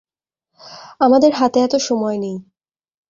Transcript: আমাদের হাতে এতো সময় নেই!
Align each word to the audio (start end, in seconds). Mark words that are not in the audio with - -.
আমাদের 1.01 1.31
হাতে 1.33 1.57
এতো 1.61 1.77
সময় 1.87 2.17
নেই! 2.17 2.37